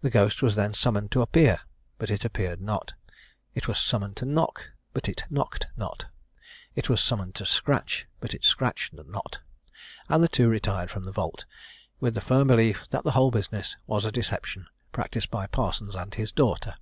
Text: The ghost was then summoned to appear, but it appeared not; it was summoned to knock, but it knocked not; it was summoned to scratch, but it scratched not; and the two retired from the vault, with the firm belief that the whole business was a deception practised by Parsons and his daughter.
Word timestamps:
The 0.00 0.08
ghost 0.08 0.40
was 0.40 0.56
then 0.56 0.72
summoned 0.72 1.10
to 1.12 1.20
appear, 1.20 1.60
but 1.98 2.10
it 2.10 2.24
appeared 2.24 2.62
not; 2.62 2.94
it 3.54 3.68
was 3.68 3.78
summoned 3.78 4.16
to 4.16 4.24
knock, 4.24 4.70
but 4.94 5.06
it 5.06 5.24
knocked 5.28 5.66
not; 5.76 6.06
it 6.74 6.88
was 6.88 6.98
summoned 7.02 7.34
to 7.34 7.44
scratch, 7.44 8.06
but 8.20 8.32
it 8.32 8.42
scratched 8.42 8.94
not; 8.94 9.40
and 10.08 10.24
the 10.24 10.28
two 10.30 10.48
retired 10.48 10.90
from 10.90 11.04
the 11.04 11.12
vault, 11.12 11.44
with 12.00 12.14
the 12.14 12.22
firm 12.22 12.48
belief 12.48 12.88
that 12.88 13.04
the 13.04 13.10
whole 13.12 13.30
business 13.30 13.76
was 13.86 14.06
a 14.06 14.10
deception 14.10 14.66
practised 14.92 15.30
by 15.30 15.46
Parsons 15.46 15.94
and 15.94 16.14
his 16.14 16.32
daughter. 16.32 16.76